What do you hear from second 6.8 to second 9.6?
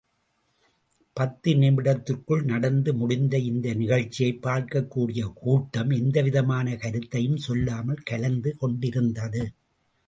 கருத்தையும் சொல்லாமல் கலைந்து கொண்டிருந்தது.